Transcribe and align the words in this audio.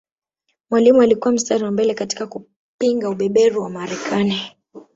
Mwalimu 0.69 1.01
alikuwa 1.01 1.31
mstari 1.33 1.63
wa 1.63 1.71
mbele 1.71 1.93
katika 1.93 2.27
kupinga 2.27 3.09
ubeberu 3.09 3.61
wa 3.63 3.69
Marekani 3.69 4.41